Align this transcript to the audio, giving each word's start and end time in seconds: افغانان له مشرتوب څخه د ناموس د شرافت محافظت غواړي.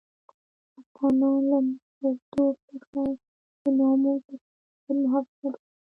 افغانان 0.81 1.37
له 1.51 1.57
مشرتوب 1.67 2.53
څخه 2.69 3.01
د 3.61 3.63
ناموس 3.79 4.21
د 4.27 4.29
شرافت 4.33 4.99
محافظت 5.03 5.33
غواړي. 5.39 5.61